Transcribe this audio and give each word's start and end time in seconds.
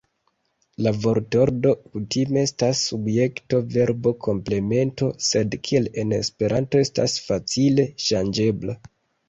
La 0.85 0.91
vortordo 1.01 1.73
kutime 1.89 2.41
estas 2.49 2.81
subjekto-verbo-komplemento, 2.87 5.11
sed 5.29 5.61
kiel 5.69 5.93
en 6.05 6.19
Esperanto 6.23 6.85
estas 6.89 7.21
facile 7.31 7.89
ŝanĝebla. 8.09 8.81